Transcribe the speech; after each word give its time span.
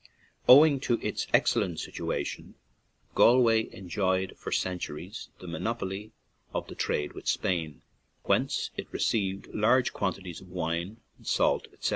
Owing 0.49 0.79
to 0.79 0.95
its 0.99 1.27
excellent 1.31 1.79
situation, 1.79 2.55
Gal 3.15 3.39
way 3.39 3.69
enjoyed 3.71 4.35
for 4.35 4.51
centuries 4.51 5.29
the 5.37 5.45
monopoly 5.47 6.11
of 6.55 6.65
the 6.67 6.73
trade 6.73 7.13
with 7.13 7.27
Spain, 7.27 7.83
whence 8.23 8.71
it 8.77 8.91
received 8.91 9.53
large 9.53 9.93
quantities 9.93 10.41
of 10.41 10.49
wine, 10.49 10.97
salt, 11.21 11.67
etc. 11.71 11.89